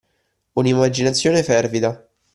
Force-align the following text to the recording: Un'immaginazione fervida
Un'immaginazione 0.55 1.43
fervida 1.43 2.09